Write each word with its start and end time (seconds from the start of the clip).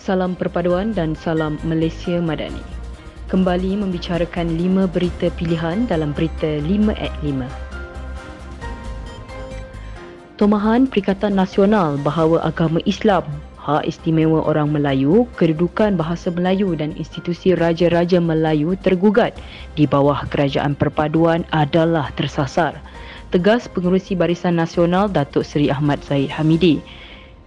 Salam 0.00 0.32
perpaduan 0.32 0.96
dan 0.96 1.12
salam 1.12 1.60
Malaysia 1.60 2.24
Madani. 2.24 2.64
Kembali 3.28 3.76
membicarakan 3.84 4.56
lima 4.56 4.88
berita 4.88 5.28
pilihan 5.36 5.84
dalam 5.84 6.16
berita 6.16 6.56
5 6.56 6.96
at 6.96 7.12
5. 7.20 7.44
Tomahan 10.40 10.88
Perikatan 10.88 11.36
Nasional 11.36 12.00
bahawa 12.00 12.40
agama 12.48 12.80
Islam, 12.88 13.28
hak 13.60 13.84
istimewa 13.84 14.40
orang 14.48 14.72
Melayu, 14.72 15.28
kedudukan 15.36 16.00
bahasa 16.00 16.32
Melayu 16.32 16.72
dan 16.72 16.96
institusi 16.96 17.52
Raja-Raja 17.52 18.24
Melayu 18.24 18.80
tergugat 18.80 19.36
di 19.76 19.84
bawah 19.84 20.24
Kerajaan 20.32 20.80
Perpaduan 20.80 21.44
adalah 21.52 22.08
tersasar. 22.16 22.80
Tegas 23.28 23.68
Pengerusi 23.68 24.16
Barisan 24.16 24.56
Nasional 24.56 25.12
Datuk 25.12 25.44
Seri 25.44 25.68
Ahmad 25.68 26.00
Zaid 26.08 26.32
Hamidi. 26.32 26.80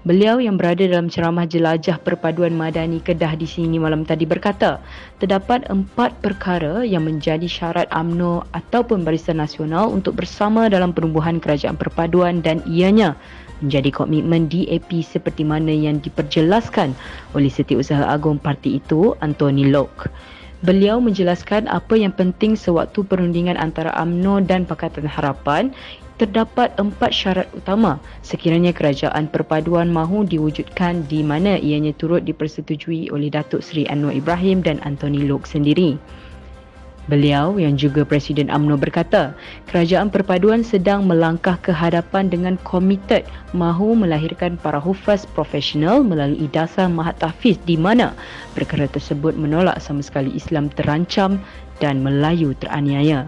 Beliau 0.03 0.35
yang 0.43 0.59
berada 0.59 0.83
dalam 0.83 1.07
ceramah 1.07 1.47
jelajah 1.47 1.95
perpaduan 1.95 2.51
madani 2.51 2.99
Kedah 2.99 3.39
di 3.39 3.47
sini 3.47 3.79
malam 3.79 4.03
tadi 4.03 4.27
berkata, 4.27 4.83
terdapat 5.23 5.63
empat 5.71 6.19
perkara 6.19 6.83
yang 6.83 7.07
menjadi 7.07 7.47
syarat 7.47 7.87
AMNO 7.87 8.43
ataupun 8.51 9.07
Barisan 9.07 9.39
Nasional 9.39 9.87
untuk 9.87 10.19
bersama 10.19 10.67
dalam 10.67 10.91
penubuhan 10.91 11.39
kerajaan 11.39 11.79
perpaduan 11.79 12.43
dan 12.43 12.59
ianya 12.67 13.15
menjadi 13.63 13.95
komitmen 13.95 14.51
DAP 14.51 14.91
seperti 15.07 15.47
mana 15.47 15.71
yang 15.71 16.03
diperjelaskan 16.03 16.91
oleh 17.31 17.47
Setiausaha 17.47 18.03
Agung 18.03 18.43
Parti 18.43 18.83
itu, 18.83 19.15
Anthony 19.23 19.71
Locke. 19.71 20.11
Beliau 20.67 20.99
menjelaskan 20.99 21.71
apa 21.71 21.95
yang 21.95 22.15
penting 22.15 22.59
sewaktu 22.59 23.03
perundingan 23.07 23.59
antara 23.59 23.95
AMNO 23.99 24.47
dan 24.47 24.67
Pakatan 24.67 25.07
Harapan 25.07 25.71
terdapat 26.21 26.73
empat 26.77 27.11
syarat 27.11 27.47
utama 27.57 27.97
sekiranya 28.21 28.69
kerajaan 28.75 29.29
perpaduan 29.31 29.89
mahu 29.89 30.25
diwujudkan 30.27 31.05
di 31.09 31.25
mana 31.25 31.57
ianya 31.57 31.95
turut 31.97 32.21
dipersetujui 32.23 33.09
oleh 33.09 33.33
Datuk 33.33 33.65
Seri 33.65 33.89
Anwar 33.89 34.13
Ibrahim 34.13 34.61
dan 34.61 34.77
Anthony 34.85 35.25
Lok 35.25 35.49
sendiri. 35.49 35.97
Beliau 37.03 37.59
yang 37.59 37.75
juga 37.75 38.07
Presiden 38.07 38.47
AMNO 38.47 38.79
berkata, 38.79 39.35
kerajaan 39.67 40.07
perpaduan 40.07 40.63
sedang 40.63 41.03
melangkah 41.03 41.59
ke 41.59 41.75
hadapan 41.75 42.31
dengan 42.31 42.55
komited 42.63 43.27
mahu 43.51 43.91
melahirkan 43.91 44.55
para 44.55 44.79
hufaz 44.79 45.27
profesional 45.35 45.99
melalui 45.99 46.47
dasar 46.47 46.87
mahat 46.87 47.19
tahfiz 47.19 47.59
di 47.67 47.75
mana 47.75 48.15
perkara 48.55 48.87
tersebut 48.87 49.35
menolak 49.35 49.83
sama 49.83 49.99
sekali 49.99 50.31
Islam 50.31 50.71
terancam 50.71 51.43
dan 51.83 51.99
Melayu 51.99 52.55
teraniaya. 52.63 53.27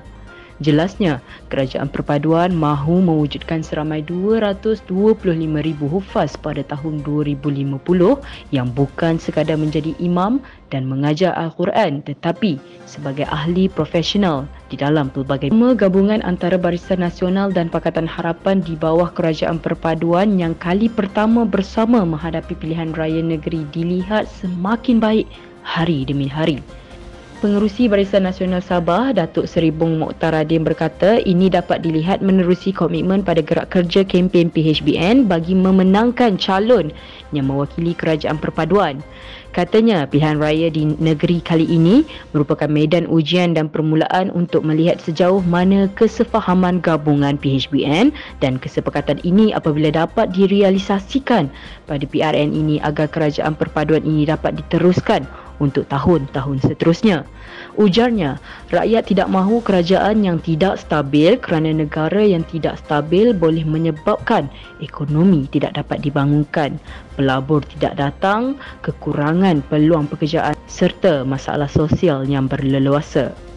Jelasnya, 0.63 1.19
kerajaan 1.51 1.91
perpaduan 1.91 2.55
mahu 2.55 3.03
mewujudkan 3.03 3.59
seramai 3.59 3.99
225,000 4.07 4.87
hufaz 5.83 6.39
pada 6.39 6.63
tahun 6.63 7.03
2050 7.03 7.75
yang 8.55 8.71
bukan 8.71 9.19
sekadar 9.19 9.59
menjadi 9.59 9.91
imam 9.99 10.39
dan 10.71 10.87
mengajar 10.87 11.35
Al-Quran 11.35 12.07
tetapi 12.07 12.55
sebagai 12.87 13.27
ahli 13.27 13.67
profesional 13.67 14.47
di 14.71 14.79
dalam 14.79 15.11
pelbagai 15.11 15.51
gabungan 15.75 16.23
antara 16.23 16.55
Barisan 16.55 17.03
Nasional 17.03 17.51
dan 17.51 17.67
Pakatan 17.67 18.07
Harapan 18.07 18.63
di 18.63 18.79
bawah 18.79 19.11
kerajaan 19.11 19.59
perpaduan 19.59 20.39
yang 20.39 20.55
kali 20.55 20.87
pertama 20.87 21.43
bersama 21.43 22.07
menghadapi 22.07 22.55
pilihan 22.55 22.95
raya 22.95 23.19
negeri 23.19 23.67
dilihat 23.75 24.31
semakin 24.39 25.03
baik 25.03 25.27
hari 25.67 26.07
demi 26.07 26.31
hari. 26.31 26.63
Pengerusi 27.35 27.91
Barisan 27.91 28.23
Nasional 28.23 28.63
Sabah, 28.63 29.11
Datuk 29.11 29.43
Seri 29.43 29.67
Bung 29.67 29.99
Mokhtar 29.99 30.31
Radin 30.31 30.63
berkata 30.63 31.19
ini 31.19 31.51
dapat 31.51 31.83
dilihat 31.83 32.23
menerusi 32.23 32.71
komitmen 32.71 33.27
pada 33.27 33.43
gerak 33.43 33.75
kerja 33.75 34.07
kempen 34.07 34.47
PHBN 34.47 35.27
bagi 35.27 35.51
memenangkan 35.51 36.39
calon 36.39 36.95
yang 37.35 37.51
mewakili 37.51 37.91
kerajaan 37.91 38.39
perpaduan. 38.39 39.03
Katanya 39.51 40.07
pilihan 40.07 40.39
raya 40.39 40.71
di 40.71 40.87
negeri 40.95 41.43
kali 41.43 41.67
ini 41.67 42.07
merupakan 42.31 42.71
medan 42.71 43.03
ujian 43.11 43.51
dan 43.51 43.67
permulaan 43.67 44.31
untuk 44.31 44.63
melihat 44.63 45.03
sejauh 45.03 45.43
mana 45.43 45.91
kesefahaman 45.91 46.79
gabungan 46.79 47.35
PHBN 47.35 48.15
dan 48.39 48.59
kesepakatan 48.63 49.19
ini 49.27 49.51
apabila 49.51 49.91
dapat 49.91 50.31
direalisasikan 50.31 51.51
pada 51.83 52.03
PRN 52.07 52.55
ini 52.55 52.79
agar 52.79 53.11
kerajaan 53.11 53.59
perpaduan 53.59 54.07
ini 54.07 54.23
dapat 54.23 54.55
diteruskan 54.59 55.27
untuk 55.59 55.87
tahun-tahun 55.87 56.63
seterusnya. 56.63 57.23
Ujarnya, 57.75 58.39
rakyat 58.71 59.11
tidak 59.11 59.27
mahu 59.27 59.59
kerajaan 59.63 60.23
yang 60.23 60.39
tidak 60.39 60.79
stabil 60.79 61.35
kerana 61.39 61.75
negara 61.75 62.23
yang 62.23 62.43
tidak 62.47 62.79
stabil 62.79 63.35
boleh 63.35 63.67
menyebabkan 63.67 64.47
ekonomi 64.79 65.47
tidak 65.51 65.75
dapat 65.75 66.03
dibangunkan, 66.03 66.79
pelabur 67.19 67.63
tidak 67.77 67.99
datang, 67.99 68.55
kekurangan 68.83 69.59
peluang 69.67 70.07
pekerjaan 70.07 70.55
serta 70.67 71.27
masalah 71.27 71.67
sosial 71.67 72.23
yang 72.27 72.47
berleluasa. 72.47 73.54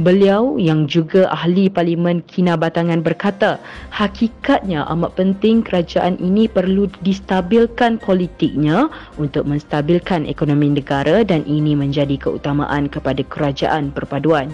Beliau 0.00 0.56
yang 0.56 0.88
juga 0.88 1.28
ahli 1.28 1.68
Parlimen 1.68 2.24
Kinabatangan 2.24 3.04
berkata, 3.04 3.60
hakikatnya 3.92 4.88
amat 4.88 5.20
penting 5.20 5.60
kerajaan 5.60 6.16
ini 6.16 6.48
perlu 6.48 6.88
distabilkan 7.04 8.00
politiknya 8.00 8.88
untuk 9.20 9.44
menstabilkan 9.44 10.24
ekonomi 10.24 10.72
negara 10.72 11.20
dan 11.28 11.44
ini 11.44 11.76
menjadi 11.76 12.16
keutamaan 12.16 12.88
kepada 12.88 13.20
kerajaan 13.28 13.92
perpaduan. 13.92 14.48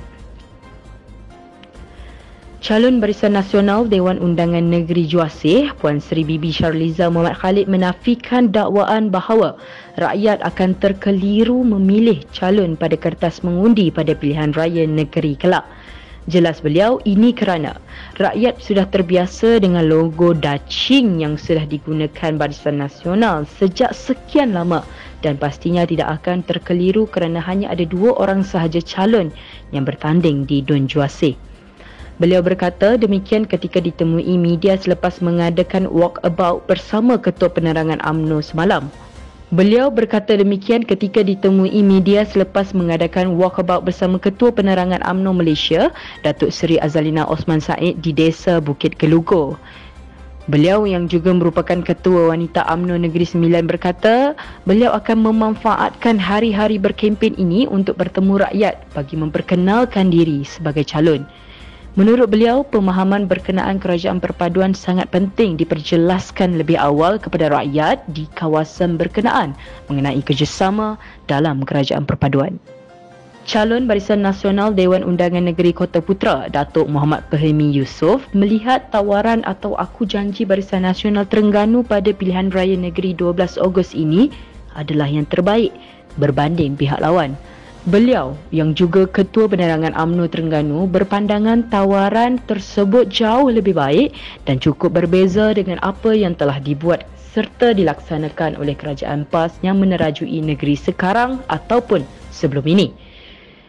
Calon 2.59 2.99
Barisan 2.99 3.39
Nasional 3.39 3.87
Dewan 3.87 4.19
Undangan 4.19 4.67
Negeri 4.67 5.07
Juasih, 5.07 5.71
Puan 5.79 6.03
Sri 6.03 6.27
Bibi 6.27 6.51
Sharliza 6.51 7.07
Muhammad 7.07 7.39
Khalid 7.39 7.71
menafikan 7.71 8.51
dakwaan 8.51 9.15
bahawa 9.15 9.55
rakyat 9.95 10.43
akan 10.43 10.75
terkeliru 10.83 11.63
memilih 11.63 12.19
calon 12.35 12.75
pada 12.75 12.99
kertas 12.99 13.47
mengundi 13.47 13.95
pada 13.95 14.11
pilihan 14.11 14.51
raya 14.59 14.83
negeri 14.91 15.39
kelak. 15.39 15.63
Jelas 16.27 16.59
beliau, 16.59 16.99
ini 17.07 17.31
kerana 17.31 17.79
rakyat 18.19 18.59
sudah 18.59 18.91
terbiasa 18.91 19.63
dengan 19.63 19.87
logo 19.87 20.35
dacing 20.35 21.23
yang 21.23 21.39
sudah 21.39 21.63
digunakan 21.63 22.35
Barisan 22.35 22.83
Nasional 22.83 23.47
sejak 23.47 23.95
sekian 23.95 24.51
lama 24.51 24.83
dan 25.23 25.39
pastinya 25.39 25.87
tidak 25.87 26.11
akan 26.21 26.43
terkeliru 26.43 27.07
kerana 27.07 27.39
hanya 27.39 27.71
ada 27.71 27.87
dua 27.87 28.19
orang 28.19 28.43
sahaja 28.43 28.83
calon 28.83 29.31
yang 29.71 29.87
bertanding 29.87 30.43
di 30.43 30.59
Dun 30.59 30.91
Juasih. 30.91 31.48
Beliau 32.19 32.43
berkata 32.43 32.99
demikian 32.99 33.47
ketika 33.47 33.79
ditemui 33.79 34.35
media 34.43 34.75
selepas 34.75 35.23
mengadakan 35.23 35.87
walkabout 35.87 36.67
bersama 36.67 37.15
Ketua 37.15 37.47
Penerangan 37.47 38.03
AMNO 38.03 38.43
semalam. 38.43 38.91
Beliau 39.55 39.87
berkata 39.87 40.35
demikian 40.35 40.83
ketika 40.83 41.23
ditemui 41.23 41.79
media 41.87 42.27
selepas 42.27 42.75
mengadakan 42.75 43.39
walkabout 43.39 43.87
bersama 43.87 44.19
Ketua 44.19 44.51
Penerangan 44.51 44.99
AMNO 45.07 45.31
Malaysia, 45.31 45.95
Datuk 46.27 46.51
Seri 46.51 46.83
Azalina 46.83 47.23
Osman 47.23 47.63
Said 47.63 48.03
di 48.03 48.11
Desa 48.11 48.59
Bukit 48.59 48.99
Kelugo. 48.99 49.55
Beliau 50.51 50.91
yang 50.91 51.07
juga 51.07 51.31
merupakan 51.31 51.87
Ketua 51.87 52.35
Wanita 52.35 52.67
AMNO 52.67 52.99
Negeri 52.99 53.31
Sembilan 53.31 53.71
berkata, 53.71 54.35
beliau 54.67 54.91
akan 54.91 55.23
memanfaatkan 55.23 56.19
hari-hari 56.19 56.83
berkempen 56.83 57.39
ini 57.39 57.71
untuk 57.71 57.95
bertemu 57.95 58.43
rakyat 58.43 58.91
bagi 58.91 59.15
memperkenalkan 59.15 60.11
diri 60.11 60.43
sebagai 60.43 60.83
calon. 60.83 61.23
Menurut 61.99 62.31
beliau, 62.31 62.63
pemahaman 62.63 63.27
berkenaan 63.27 63.83
kerajaan 63.83 64.23
perpaduan 64.23 64.71
sangat 64.71 65.11
penting 65.11 65.59
diperjelaskan 65.59 66.55
lebih 66.55 66.79
awal 66.79 67.19
kepada 67.19 67.51
rakyat 67.51 68.07
di 68.15 68.31
kawasan 68.39 68.95
berkenaan 68.95 69.59
mengenai 69.91 70.23
kerjasama 70.23 70.95
dalam 71.27 71.59
kerajaan 71.67 72.07
perpaduan. 72.07 72.63
Calon 73.51 73.91
Barisan 73.91 74.23
Nasional 74.23 74.79
Dewan 74.79 75.03
Undangan 75.03 75.51
Negeri 75.51 75.75
Kota 75.75 75.99
Putra, 75.99 76.47
Datuk 76.47 76.87
Muhammad 76.87 77.27
Pahemi 77.35 77.75
Yusof 77.75 78.23
melihat 78.31 78.95
tawaran 78.95 79.43
atau 79.43 79.75
aku 79.75 80.07
janji 80.07 80.47
Barisan 80.47 80.87
Nasional 80.87 81.27
Terengganu 81.27 81.83
pada 81.83 82.15
pilihan 82.15 82.55
raya 82.55 82.79
negeri 82.79 83.11
12 83.11 83.59
Ogos 83.59 83.91
ini 83.99 84.31
adalah 84.79 85.11
yang 85.11 85.27
terbaik 85.27 85.75
berbanding 86.15 86.79
pihak 86.79 87.03
lawan. 87.03 87.35
Beliau 87.87 88.35
yang 88.51 88.75
juga 88.75 89.07
Ketua 89.07 89.47
Penerangan 89.47 89.95
AMNO 89.95 90.27
Terengganu 90.27 90.91
berpandangan 90.91 91.71
tawaran 91.71 92.43
tersebut 92.43 93.07
jauh 93.07 93.47
lebih 93.47 93.79
baik 93.79 94.19
dan 94.51 94.59
cukup 94.59 94.99
berbeza 94.99 95.55
dengan 95.55 95.79
apa 95.87 96.11
yang 96.11 96.35
telah 96.35 96.59
dibuat 96.59 97.07
serta 97.31 97.71
dilaksanakan 97.79 98.59
oleh 98.59 98.75
Kerajaan 98.75 99.23
PAS 99.31 99.63
yang 99.63 99.79
menerajui 99.79 100.43
negeri 100.43 100.75
sekarang 100.75 101.39
ataupun 101.47 102.03
sebelum 102.35 102.67
ini. 102.67 102.91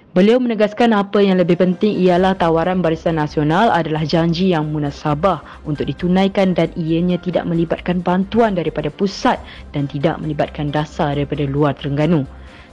Beliau 0.10 0.42
menegaskan 0.42 0.90
apa 0.98 1.22
yang 1.22 1.38
lebih 1.38 1.62
penting 1.62 2.02
ialah 2.02 2.34
tawaran 2.34 2.82
Barisan 2.82 3.22
Nasional 3.22 3.70
adalah 3.70 4.02
janji 4.10 4.50
yang 4.50 4.74
munasabah 4.74 5.62
untuk 5.70 5.86
ditunaikan 5.86 6.58
dan 6.58 6.74
ianya 6.74 7.22
tidak 7.22 7.46
melibatkan 7.46 8.02
bantuan 8.02 8.58
daripada 8.58 8.90
pusat 8.90 9.38
dan 9.70 9.86
tidak 9.86 10.18
melibatkan 10.18 10.74
dasar 10.74 11.14
daripada 11.14 11.46
luar 11.46 11.78
Terengganu. 11.78 12.26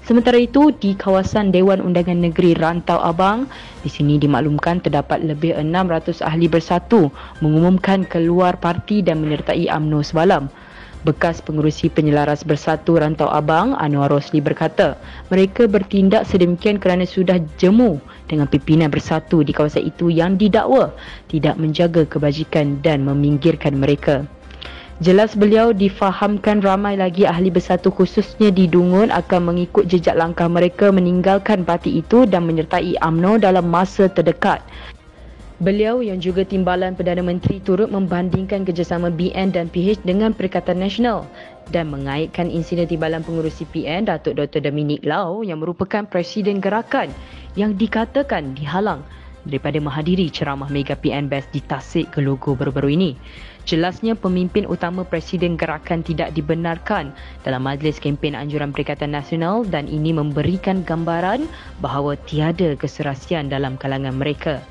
Sementara 0.06 0.38
itu, 0.38 0.70
di 0.70 0.94
kawasan 0.94 1.50
Dewan 1.50 1.82
Undangan 1.82 2.14
Negeri 2.14 2.54
Rantau 2.54 3.02
Abang, 3.02 3.50
di 3.82 3.90
sini 3.90 4.22
dimaklumkan 4.22 4.78
terdapat 4.78 5.18
lebih 5.18 5.58
600 5.58 6.22
ahli 6.22 6.46
bersatu 6.46 7.10
mengumumkan 7.42 8.06
keluar 8.06 8.54
parti 8.54 9.02
dan 9.02 9.18
menyertai 9.18 9.66
AMNO 9.66 10.06
semalam. 10.06 10.46
Bekas 11.02 11.42
pengurusi 11.42 11.90
penyelaras 11.90 12.46
bersatu 12.46 13.02
Rantau 13.02 13.26
Abang, 13.26 13.74
Anwar 13.74 14.14
Rosli 14.14 14.38
berkata, 14.38 14.94
mereka 15.26 15.66
bertindak 15.66 16.22
sedemikian 16.30 16.78
kerana 16.78 17.02
sudah 17.02 17.42
jemu 17.58 17.98
dengan 18.30 18.46
pimpinan 18.46 18.94
bersatu 18.94 19.42
di 19.42 19.50
kawasan 19.50 19.90
itu 19.90 20.06
yang 20.06 20.38
didakwa 20.38 20.94
tidak 21.26 21.58
menjaga 21.58 22.06
kebajikan 22.06 22.78
dan 22.78 23.02
meminggirkan 23.02 23.74
mereka. 23.74 24.22
Jelas 24.96 25.36
beliau 25.36 25.76
difahamkan 25.76 26.64
ramai 26.64 26.96
lagi 26.96 27.28
ahli 27.28 27.52
bersatu 27.52 27.92
khususnya 27.92 28.48
di 28.48 28.64
Dungun 28.64 29.12
akan 29.12 29.52
mengikut 29.52 29.84
jejak 29.84 30.16
langkah 30.16 30.48
mereka 30.48 30.88
meninggalkan 30.88 31.68
parti 31.68 32.00
itu 32.00 32.24
dan 32.24 32.48
menyertai 32.48 32.96
AMNO 33.04 33.44
dalam 33.44 33.68
masa 33.68 34.08
terdekat. 34.08 34.64
Beliau 35.60 36.00
yang 36.00 36.16
juga 36.16 36.48
timbalan 36.48 36.96
Perdana 36.96 37.20
Menteri 37.20 37.60
turut 37.60 37.92
membandingkan 37.92 38.64
kerjasama 38.64 39.12
BN 39.12 39.52
dan 39.52 39.68
PH 39.68 40.00
dengan 40.00 40.32
Perikatan 40.32 40.80
Nasional 40.80 41.28
dan 41.68 41.92
mengaitkan 41.92 42.48
insiden 42.48 42.88
timbalan 42.88 43.20
pengurusi 43.20 43.68
PN 43.68 44.08
Datuk 44.08 44.40
Dr. 44.40 44.64
Dominic 44.64 45.04
Lau 45.04 45.44
yang 45.44 45.60
merupakan 45.60 46.08
Presiden 46.08 46.56
Gerakan 46.64 47.12
yang 47.52 47.76
dikatakan 47.76 48.56
dihalang 48.56 49.04
daripada 49.44 49.76
menghadiri 49.76 50.32
ceramah 50.32 50.72
Mega 50.72 50.96
PN 50.96 51.28
Best 51.28 51.52
di 51.52 51.60
Tasik 51.60 52.16
ke 52.16 52.24
logo 52.24 52.56
baru-baru 52.56 52.96
ini. 52.96 53.12
Jelasnya 53.66 54.14
pemimpin 54.14 54.62
utama 54.70 55.02
Presiden 55.02 55.58
Gerakan 55.58 56.06
tidak 56.06 56.30
dibenarkan 56.38 57.10
dalam 57.42 57.66
majlis 57.66 57.98
kempen 57.98 58.38
anjuran 58.38 58.70
Perikatan 58.70 59.10
Nasional 59.10 59.66
dan 59.66 59.90
ini 59.90 60.14
memberikan 60.14 60.86
gambaran 60.86 61.50
bahawa 61.82 62.14
tiada 62.30 62.78
keserasian 62.78 63.50
dalam 63.50 63.74
kalangan 63.74 64.14
mereka. 64.14 64.62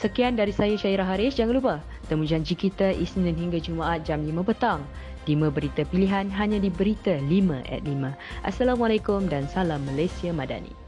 Sekian 0.00 0.32
dari 0.32 0.48
saya 0.48 0.80
Syairah 0.80 1.12
Haris. 1.12 1.36
Jangan 1.36 1.60
lupa 1.60 1.74
temu 2.08 2.24
janji 2.24 2.56
kita 2.56 2.88
Isnin 2.88 3.36
hingga 3.36 3.60
Jumaat 3.60 4.08
jam 4.08 4.24
5 4.24 4.48
petang. 4.48 4.80
5 5.28 5.36
berita 5.52 5.84
pilihan 5.84 6.32
hanya 6.32 6.56
di 6.56 6.72
Berita 6.72 7.12
5 7.12 7.28
at 7.68 7.84
5. 7.84 8.48
Assalamualaikum 8.48 9.28
dan 9.28 9.44
salam 9.44 9.84
Malaysia 9.84 10.32
Madani. 10.32 10.79